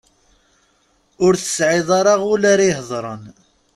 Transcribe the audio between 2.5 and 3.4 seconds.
ara ihedren.